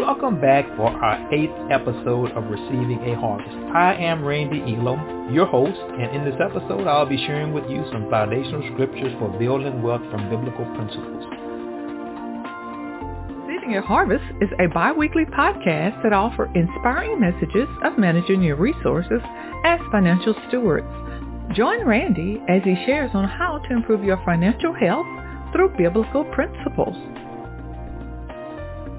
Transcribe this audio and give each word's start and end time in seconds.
Welcome 0.00 0.40
back 0.40 0.64
for 0.76 0.88
our 0.88 1.28
eighth 1.34 1.52
episode 1.70 2.32
of 2.32 2.44
Receiving 2.44 3.04
a 3.04 3.20
Harvest. 3.20 3.54
I 3.76 3.92
am 3.96 4.24
Randy 4.24 4.74
Elam, 4.74 5.28
your 5.30 5.44
host, 5.44 5.76
and 5.76 6.16
in 6.16 6.24
this 6.24 6.40
episode 6.40 6.86
I'll 6.86 7.04
be 7.04 7.18
sharing 7.26 7.52
with 7.52 7.68
you 7.68 7.84
some 7.92 8.08
foundational 8.08 8.62
scriptures 8.72 9.12
for 9.18 9.28
building 9.38 9.82
wealth 9.82 10.00
from 10.10 10.30
biblical 10.30 10.64
principles. 10.74 11.26
Receiving 13.46 13.76
a 13.76 13.82
Harvest 13.82 14.24
is 14.40 14.48
a 14.58 14.72
bi-weekly 14.72 15.26
podcast 15.26 16.02
that 16.02 16.14
offers 16.14 16.48
inspiring 16.54 17.20
messages 17.20 17.68
of 17.84 17.98
managing 17.98 18.42
your 18.42 18.56
resources 18.56 19.20
as 19.66 19.80
financial 19.92 20.34
stewards. 20.48 20.88
Join 21.54 21.84
Randy 21.84 22.40
as 22.48 22.62
he 22.64 22.74
shares 22.86 23.10
on 23.12 23.28
how 23.28 23.58
to 23.68 23.74
improve 23.74 24.02
your 24.02 24.20
financial 24.24 24.72
health 24.72 25.06
through 25.52 25.76
biblical 25.76 26.24
principles. 26.32 26.96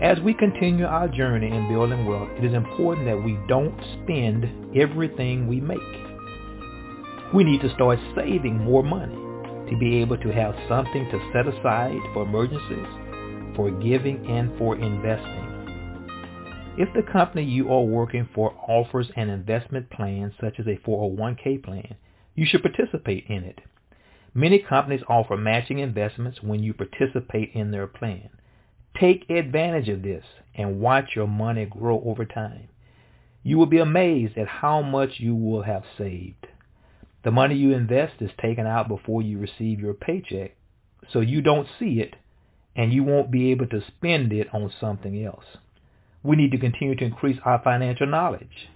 As 0.00 0.20
we 0.20 0.34
continue 0.34 0.84
our 0.84 1.08
journey 1.08 1.50
in 1.50 1.68
building 1.68 2.04
wealth, 2.04 2.28
it 2.36 2.44
is 2.44 2.52
important 2.52 3.06
that 3.06 3.24
we 3.24 3.38
don't 3.48 3.74
spend 4.02 4.76
everything 4.76 5.48
we 5.48 5.58
make. 5.58 5.78
We 7.32 7.44
need 7.44 7.62
to 7.62 7.72
start 7.74 7.98
saving 8.14 8.58
more 8.58 8.82
money 8.82 9.14
to 9.70 9.76
be 9.78 9.96
able 10.02 10.18
to 10.18 10.28
have 10.28 10.54
something 10.68 11.08
to 11.10 11.30
set 11.32 11.48
aside 11.48 11.98
for 12.12 12.24
emergencies, 12.24 13.56
for 13.56 13.70
giving, 13.70 14.26
and 14.26 14.56
for 14.58 14.76
investing. 14.76 15.46
If 16.76 16.92
the 16.92 17.10
company 17.10 17.44
you 17.44 17.72
are 17.72 17.82
working 17.82 18.28
for 18.34 18.54
offers 18.68 19.10
an 19.16 19.30
investment 19.30 19.88
plan 19.88 20.34
such 20.38 20.60
as 20.60 20.66
a 20.66 20.78
401k 20.86 21.64
plan, 21.64 21.94
you 22.34 22.44
should 22.44 22.62
participate 22.62 23.24
in 23.28 23.44
it. 23.44 23.60
Many 24.34 24.58
companies 24.58 25.00
offer 25.08 25.38
matching 25.38 25.78
investments 25.78 26.42
when 26.42 26.62
you 26.62 26.74
participate 26.74 27.52
in 27.54 27.70
their 27.70 27.86
plan. 27.86 28.28
Take 29.00 29.28
advantage 29.28 29.88
of 29.88 30.02
this 30.02 30.24
and 30.54 30.80
watch 30.80 31.10
your 31.14 31.26
money 31.26 31.66
grow 31.66 32.02
over 32.04 32.24
time. 32.24 32.68
You 33.42 33.58
will 33.58 33.66
be 33.66 33.78
amazed 33.78 34.38
at 34.38 34.48
how 34.48 34.82
much 34.82 35.18
you 35.18 35.34
will 35.34 35.62
have 35.62 35.84
saved. 35.98 36.46
The 37.22 37.30
money 37.30 37.56
you 37.56 37.72
invest 37.74 38.14
is 38.20 38.30
taken 38.40 38.66
out 38.66 38.88
before 38.88 39.22
you 39.22 39.38
receive 39.38 39.80
your 39.80 39.94
paycheck, 39.94 40.56
so 41.12 41.20
you 41.20 41.42
don't 41.42 41.68
see 41.78 42.00
it 42.00 42.16
and 42.76 42.92
you 42.92 43.02
won't 43.02 43.30
be 43.30 43.50
able 43.50 43.66
to 43.66 43.82
spend 43.86 44.32
it 44.32 44.48
on 44.52 44.72
something 44.80 45.24
else. 45.24 45.44
We 46.22 46.36
need 46.36 46.52
to 46.52 46.58
continue 46.58 46.94
to 46.96 47.04
increase 47.04 47.38
our 47.44 47.60
financial 47.62 48.06
knowledge. 48.06 48.68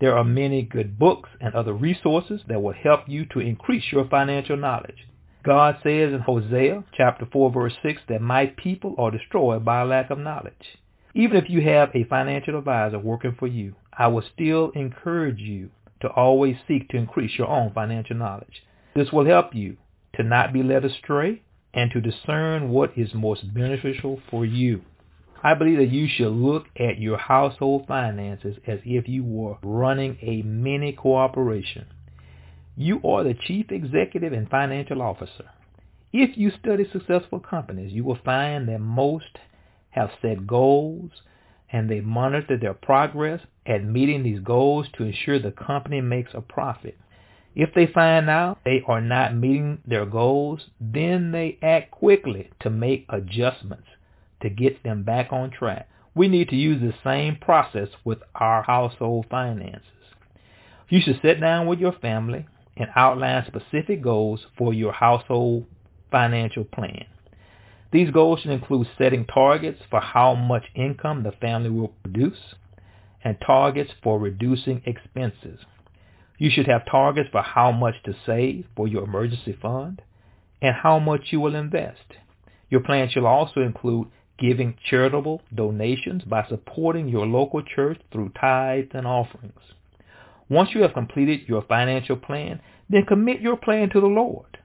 There 0.00 0.16
are 0.16 0.24
many 0.24 0.62
good 0.62 0.98
books 0.98 1.30
and 1.40 1.54
other 1.54 1.72
resources 1.72 2.40
that 2.48 2.62
will 2.62 2.72
help 2.72 3.02
you 3.06 3.26
to 3.26 3.40
increase 3.40 3.92
your 3.92 4.08
financial 4.08 4.56
knowledge. 4.56 5.06
God 5.44 5.76
says 5.82 6.14
in 6.14 6.20
Hosea 6.20 6.84
chapter 6.96 7.26
4 7.30 7.52
verse 7.52 7.74
6 7.82 8.00
that 8.08 8.22
my 8.22 8.46
people 8.46 8.94
are 8.96 9.10
destroyed 9.10 9.62
by 9.62 9.82
lack 9.82 10.08
of 10.10 10.18
knowledge. 10.18 10.78
Even 11.14 11.36
if 11.36 11.50
you 11.50 11.60
have 11.60 11.90
a 11.94 12.04
financial 12.04 12.58
advisor 12.58 12.98
working 12.98 13.36
for 13.38 13.46
you, 13.46 13.74
I 13.92 14.08
will 14.08 14.24
still 14.34 14.70
encourage 14.70 15.38
you 15.38 15.70
to 16.00 16.08
always 16.08 16.56
seek 16.66 16.88
to 16.88 16.96
increase 16.96 17.38
your 17.38 17.48
own 17.48 17.72
financial 17.74 18.16
knowledge. 18.16 18.62
This 18.96 19.12
will 19.12 19.26
help 19.26 19.54
you 19.54 19.76
to 20.14 20.22
not 20.22 20.52
be 20.52 20.62
led 20.62 20.84
astray 20.84 21.42
and 21.74 21.90
to 21.90 22.00
discern 22.00 22.70
what 22.70 22.96
is 22.96 23.12
most 23.12 23.52
beneficial 23.52 24.20
for 24.30 24.46
you. 24.46 24.80
I 25.42 25.52
believe 25.52 25.76
that 25.76 25.90
you 25.90 26.08
should 26.08 26.32
look 26.32 26.64
at 26.80 26.98
your 26.98 27.18
household 27.18 27.84
finances 27.86 28.56
as 28.66 28.78
if 28.84 29.06
you 29.06 29.22
were 29.22 29.58
running 29.62 30.16
a 30.22 30.40
mini 30.40 30.92
corporation. 30.92 31.84
You 32.76 33.00
are 33.04 33.22
the 33.22 33.34
chief 33.34 33.70
executive 33.70 34.32
and 34.32 34.48
financial 34.50 35.00
officer. 35.00 35.48
If 36.12 36.36
you 36.36 36.50
study 36.50 36.84
successful 36.90 37.38
companies, 37.38 37.92
you 37.92 38.02
will 38.02 38.18
find 38.24 38.68
that 38.68 38.80
most 38.80 39.38
have 39.90 40.10
set 40.20 40.46
goals 40.46 41.10
and 41.70 41.88
they 41.88 42.00
monitor 42.00 42.56
their 42.56 42.74
progress 42.74 43.40
at 43.64 43.84
meeting 43.84 44.24
these 44.24 44.40
goals 44.40 44.86
to 44.96 45.04
ensure 45.04 45.38
the 45.38 45.52
company 45.52 46.00
makes 46.00 46.32
a 46.34 46.40
profit. 46.40 46.98
If 47.54 47.72
they 47.74 47.86
find 47.86 48.28
out 48.28 48.58
they 48.64 48.82
are 48.88 49.00
not 49.00 49.36
meeting 49.36 49.78
their 49.86 50.06
goals, 50.06 50.60
then 50.80 51.30
they 51.30 51.58
act 51.62 51.92
quickly 51.92 52.50
to 52.60 52.70
make 52.70 53.06
adjustments 53.08 53.86
to 54.42 54.50
get 54.50 54.82
them 54.82 55.04
back 55.04 55.32
on 55.32 55.50
track. 55.50 55.88
We 56.16 56.26
need 56.26 56.48
to 56.48 56.56
use 56.56 56.80
the 56.80 56.94
same 57.04 57.36
process 57.36 57.88
with 58.04 58.18
our 58.34 58.62
household 58.62 59.26
finances. 59.30 59.82
You 60.88 61.00
should 61.00 61.20
sit 61.22 61.40
down 61.40 61.66
with 61.66 61.78
your 61.78 61.92
family 61.92 62.46
and 62.76 62.88
outline 62.96 63.44
specific 63.46 64.02
goals 64.02 64.46
for 64.56 64.72
your 64.72 64.92
household 64.92 65.66
financial 66.10 66.64
plan. 66.64 67.06
These 67.92 68.10
goals 68.10 68.40
should 68.40 68.50
include 68.50 68.88
setting 68.98 69.24
targets 69.24 69.80
for 69.88 70.00
how 70.00 70.34
much 70.34 70.64
income 70.74 71.22
the 71.22 71.32
family 71.32 71.70
will 71.70 71.92
produce 72.02 72.54
and 73.22 73.36
targets 73.44 73.92
for 74.02 74.18
reducing 74.18 74.82
expenses. 74.84 75.60
You 76.38 76.50
should 76.50 76.66
have 76.66 76.86
targets 76.90 77.30
for 77.30 77.42
how 77.42 77.70
much 77.70 77.94
to 78.04 78.14
save 78.26 78.66
for 78.76 78.88
your 78.88 79.04
emergency 79.04 79.56
fund 79.60 80.02
and 80.60 80.74
how 80.74 80.98
much 80.98 81.28
you 81.30 81.40
will 81.40 81.54
invest. 81.54 82.14
Your 82.68 82.80
plan 82.80 83.08
should 83.08 83.24
also 83.24 83.60
include 83.60 84.08
giving 84.38 84.76
charitable 84.90 85.42
donations 85.54 86.24
by 86.24 86.44
supporting 86.48 87.08
your 87.08 87.26
local 87.26 87.62
church 87.62 88.00
through 88.10 88.32
tithes 88.40 88.90
and 88.92 89.06
offerings. 89.06 89.60
Once 90.48 90.70
you 90.74 90.82
have 90.82 90.92
completed 90.92 91.40
your 91.46 91.62
financial 91.62 92.16
plan, 92.16 92.60
then 92.88 93.04
commit 93.06 93.40
your 93.40 93.56
plan 93.56 93.88
to 93.90 94.00
the 94.00 94.06
Lord. 94.06 94.58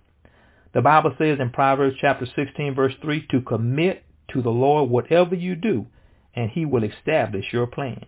The 0.74 0.82
Bible 0.82 1.16
says 1.18 1.40
in 1.40 1.50
Proverbs 1.50 1.96
chapter 2.00 2.28
16 2.36 2.76
verse 2.76 2.94
3 3.02 3.28
to 3.32 3.42
commit 3.42 4.04
to 4.34 4.42
the 4.42 4.52
Lord 4.52 4.90
whatever 4.90 5.36
you 5.36 5.56
do 5.56 5.88
and 6.36 6.52
he 6.52 6.66
will 6.66 6.84
establish 6.84 7.46
your 7.52 7.68
plan. 7.68 8.06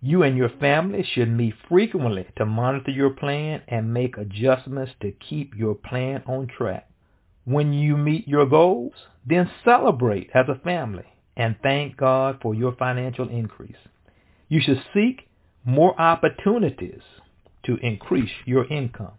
You 0.00 0.22
and 0.22 0.36
your 0.36 0.48
family 0.48 1.02
should 1.02 1.30
meet 1.30 1.54
frequently 1.68 2.26
to 2.36 2.46
monitor 2.46 2.92
your 2.92 3.10
plan 3.10 3.62
and 3.68 3.92
make 3.92 4.16
adjustments 4.16 4.92
to 5.00 5.12
keep 5.12 5.54
your 5.56 5.74
plan 5.74 6.22
on 6.26 6.46
track. 6.46 6.88
When 7.44 7.72
you 7.72 7.96
meet 7.96 8.28
your 8.28 8.46
goals, 8.46 8.92
then 9.26 9.50
celebrate 9.64 10.30
as 10.34 10.46
a 10.48 10.60
family 10.60 11.04
and 11.36 11.56
thank 11.62 11.96
God 11.96 12.38
for 12.40 12.54
your 12.54 12.74
financial 12.76 13.28
increase. 13.28 13.76
You 14.48 14.60
should 14.60 14.82
seek 14.94 15.27
more 15.64 15.98
opportunities 16.00 17.02
to 17.64 17.76
increase 17.76 18.30
your 18.44 18.66
income. 18.66 19.12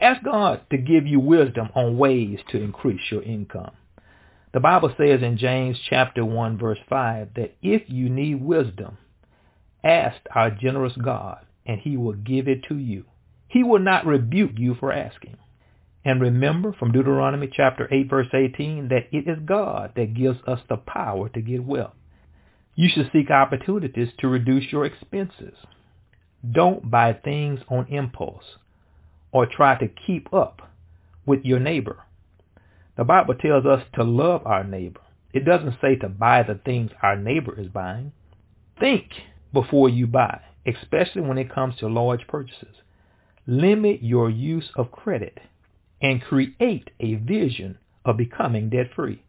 Ask 0.00 0.24
God 0.24 0.62
to 0.70 0.78
give 0.78 1.06
you 1.06 1.20
wisdom 1.20 1.68
on 1.74 1.98
ways 1.98 2.38
to 2.50 2.60
increase 2.60 3.00
your 3.10 3.22
income. 3.22 3.72
The 4.52 4.60
Bible 4.60 4.94
says 4.96 5.22
in 5.22 5.36
James 5.36 5.78
chapter 5.88 6.24
1 6.24 6.58
verse 6.58 6.78
5 6.88 7.30
that 7.36 7.56
if 7.62 7.82
you 7.88 8.08
need 8.08 8.42
wisdom, 8.42 8.98
ask 9.82 10.16
our 10.34 10.50
generous 10.50 10.96
God 10.96 11.44
and 11.66 11.80
he 11.80 11.96
will 11.96 12.14
give 12.14 12.48
it 12.48 12.64
to 12.68 12.76
you. 12.76 13.04
He 13.48 13.62
will 13.62 13.80
not 13.80 14.06
rebuke 14.06 14.52
you 14.56 14.74
for 14.74 14.92
asking. 14.92 15.36
And 16.04 16.20
remember 16.20 16.72
from 16.72 16.92
Deuteronomy 16.92 17.48
chapter 17.52 17.88
8 17.90 18.10
verse 18.10 18.28
18 18.32 18.88
that 18.88 19.08
it 19.10 19.26
is 19.26 19.38
God 19.44 19.92
that 19.96 20.14
gives 20.14 20.38
us 20.46 20.60
the 20.68 20.76
power 20.76 21.28
to 21.30 21.40
get 21.40 21.64
wealth. 21.64 21.94
You 22.74 22.88
should 22.88 23.10
seek 23.12 23.30
opportunities 23.30 24.08
to 24.18 24.28
reduce 24.28 24.72
your 24.72 24.84
expenses. 24.84 25.54
Don't 26.50 26.90
buy 26.90 27.12
things 27.12 27.60
on 27.68 27.86
impulse 27.88 28.44
or 29.32 29.46
try 29.46 29.78
to 29.78 29.88
keep 30.06 30.32
up 30.32 30.70
with 31.26 31.44
your 31.44 31.60
neighbor. 31.60 32.04
The 32.96 33.04
Bible 33.04 33.34
tells 33.34 33.64
us 33.64 33.82
to 33.94 34.04
love 34.04 34.42
our 34.46 34.64
neighbor. 34.64 35.00
It 35.32 35.44
doesn't 35.44 35.76
say 35.80 35.96
to 35.96 36.08
buy 36.08 36.42
the 36.42 36.60
things 36.64 36.90
our 37.02 37.16
neighbor 37.16 37.58
is 37.58 37.68
buying. 37.68 38.12
Think 38.78 39.06
before 39.52 39.88
you 39.88 40.06
buy, 40.06 40.40
especially 40.66 41.22
when 41.22 41.38
it 41.38 41.52
comes 41.52 41.76
to 41.76 41.88
large 41.88 42.26
purchases. 42.28 42.74
Limit 43.46 44.02
your 44.02 44.30
use 44.30 44.70
of 44.76 44.92
credit 44.92 45.38
and 46.00 46.22
create 46.22 46.90
a 47.00 47.14
vision 47.14 47.78
of 48.04 48.16
becoming 48.16 48.70
debt-free. 48.70 49.22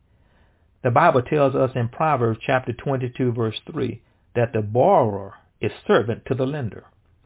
The 0.86 0.92
Bible 0.92 1.24
tells 1.24 1.56
us 1.56 1.72
in 1.74 1.90
Proverbs 1.90 2.42
chapter 2.46 2.72
22 2.72 3.32
verse 3.32 3.60
3 3.72 4.04
that 4.36 4.54
the 4.54 4.62
borrower 4.62 5.34
is 5.60 5.72
servant 5.88 6.28
to 6.28 6.36
the 6.36 6.46
lender. 6.46 6.86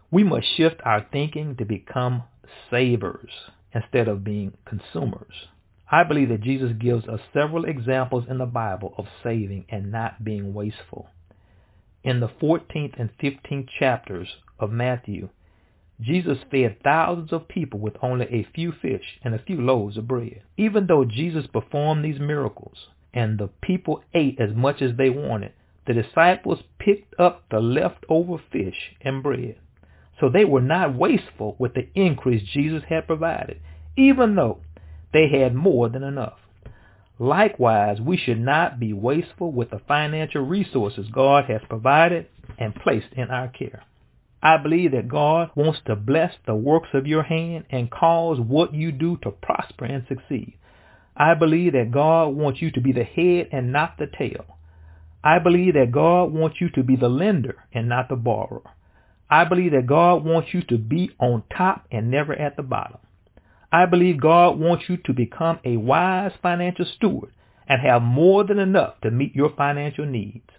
We 0.10 0.24
must 0.24 0.48
shift 0.56 0.80
our 0.86 1.06
thinking 1.12 1.58
to 1.58 1.66
become 1.66 2.24
savers 2.72 3.30
instead 3.74 4.08
of 4.08 4.24
being 4.24 4.54
consumers. 4.64 5.50
I 5.92 6.06
believe 6.06 6.30
that 6.30 6.40
Jesus 6.40 6.72
gives 6.80 7.06
us 7.10 7.20
several 7.34 7.66
examples 7.66 8.24
in 8.30 8.38
the 8.38 8.46
Bible 8.46 8.94
of 8.98 9.08
saving 9.26 9.66
and 9.68 9.92
not 9.92 10.24
being 10.24 10.54
wasteful. 10.54 11.10
In 12.02 12.22
the 12.22 12.30
14th 12.30 12.98
and 12.98 13.10
15th 13.22 13.68
chapters 13.78 14.30
of 14.58 14.72
Matthew, 14.72 15.28
Jesus 16.00 16.38
fed 16.50 16.78
thousands 16.82 17.34
of 17.34 17.50
people 17.50 17.82
with 17.82 17.98
only 18.02 18.26
a 18.28 18.48
few 18.56 18.72
fish 18.72 19.20
and 19.22 19.36
a 19.36 19.44
few 19.44 19.60
loaves 19.60 19.98
of 19.98 20.08
bread. 20.08 20.44
Even 20.56 20.88
though 20.88 21.04
Jesus 21.04 21.46
performed 21.46 22.06
these 22.06 22.22
miracles, 22.22 22.78
and 23.14 23.38
the 23.38 23.50
people 23.62 24.04
ate 24.14 24.40
as 24.40 24.56
much 24.56 24.82
as 24.82 24.96
they 24.98 25.10
wanted, 25.10 25.54
the 25.88 25.94
disciples 25.94 26.60
picked 26.78 27.20
up 27.20 27.44
the 27.50 27.60
leftover 27.60 28.38
fish 28.52 28.96
and 29.02 29.24
bread. 29.24 29.56
So 30.20 30.30
they 30.30 30.46
were 30.46 30.62
not 30.62 30.96
wasteful 30.96 31.56
with 31.58 31.74
the 31.74 31.88
increase 31.96 32.44
Jesus 32.44 32.84
had 32.90 33.08
provided, 33.08 33.60
even 33.98 34.36
though 34.36 34.60
they 35.14 35.30
had 35.30 35.56
more 35.56 35.90
than 35.90 36.04
enough. 36.04 36.38
Likewise, 37.18 38.00
we 38.00 38.18
should 38.18 38.40
not 38.40 38.80
be 38.80 38.94
wasteful 38.94 39.52
with 39.52 39.72
the 39.72 39.82
financial 39.88 40.42
resources 40.42 41.08
God 41.12 41.46
has 41.46 41.62
provided 41.68 42.28
and 42.58 42.76
placed 42.76 43.12
in 43.14 43.30
our 43.30 43.48
care. 43.48 43.84
I 44.42 44.56
believe 44.56 44.92
that 44.94 45.10
God 45.10 45.50
wants 45.56 45.80
to 45.86 45.98
bless 45.98 46.34
the 46.46 46.56
works 46.56 46.90
of 46.94 47.08
your 47.08 47.24
hand 47.24 47.66
and 47.70 47.92
cause 47.92 48.40
what 48.40 48.74
you 48.74 48.94
do 48.94 49.18
to 49.24 49.32
prosper 49.32 49.84
and 49.84 50.06
succeed. 50.08 50.54
I 51.19 51.33
believe 51.33 51.74
that 51.74 51.92
God 51.92 52.30
wants 52.30 52.62
you 52.62 52.71
to 52.71 52.81
be 52.81 52.94
the 52.94 53.04
head 53.04 53.50
and 53.51 53.74
not 53.74 53.98
the 53.98 54.07
tail. 54.07 54.45
I 55.21 55.38
believe 55.39 55.74
that 55.74 55.92
God 55.92 56.31
wants 56.31 56.62
you 56.62 56.69
to 56.71 56.83
be 56.83 56.95
the 56.95 57.10
lender 57.10 57.57
and 57.74 57.89
not 57.89 58.07
the 58.07 58.16
borrower. 58.16 58.62
I 59.30 59.44
believe 59.44 59.74
that 59.74 59.86
God 59.86 60.24
wants 60.24 60.54
you 60.54 60.62
to 60.63 60.77
be 60.77 61.12
on 61.19 61.44
top 61.56 61.86
and 61.92 62.10
never 62.10 62.33
at 62.33 62.56
the 62.56 62.63
bottom. 62.63 63.00
I 63.71 63.86
believe 63.86 64.21
God 64.21 64.57
wants 64.57 64.86
you 64.88 64.98
to 65.06 65.13
become 65.13 65.60
a 65.66 65.77
wise 65.77 66.31
financial 66.42 66.86
steward 66.95 67.31
and 67.68 67.81
have 67.81 68.01
more 68.01 68.44
than 68.45 68.57
enough 68.57 68.95
to 69.01 69.12
meet 69.12 69.36
your 69.36 69.54
financial 69.56 70.06
needs. 70.06 70.50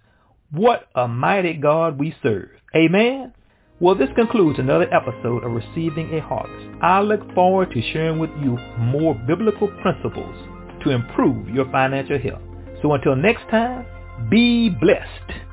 What 0.53 0.89
a 0.95 1.09
mighty 1.09 1.55
God 1.55 1.99
we 1.99 2.15
serve. 2.23 2.51
Amen. 2.77 3.33
Well, 3.81 3.95
this 3.95 4.11
concludes 4.15 4.59
another 4.59 4.93
episode 4.93 5.43
of 5.43 5.53
Receiving 5.53 6.13
a 6.13 6.21
Harvest. 6.21 6.69
I 6.83 7.01
look 7.01 7.35
forward 7.35 7.71
to 7.71 7.81
sharing 7.95 8.19
with 8.19 8.29
you 8.39 8.59
more 8.77 9.15
biblical 9.27 9.69
principles 9.81 10.37
to 10.85 10.91
improve 10.91 11.49
your 11.49 11.65
financial 11.71 12.19
health. 12.19 12.43
So 12.83 12.93
until 12.93 13.17
next 13.17 13.49
time, 13.51 13.87
be 14.29 14.69
blessed. 14.69 15.50